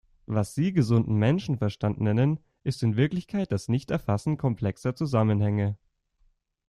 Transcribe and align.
Was 0.25 0.55
Sie 0.55 0.73
gesunden 0.73 1.13
Menschenverstand 1.17 2.01
nennen, 2.01 2.39
ist 2.63 2.81
in 2.81 2.95
Wirklichkeit 2.95 3.51
das 3.51 3.67
Nichterfassen 3.67 4.35
komplexer 4.35 4.95
Zusammenhänge. 4.95 5.77